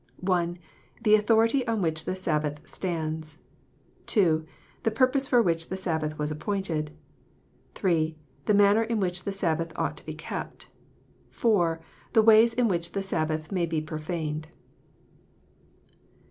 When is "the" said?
1.03-1.13, 2.05-2.15, 4.81-4.89, 5.69-5.77, 8.45-8.53, 9.25-9.31, 12.93-13.03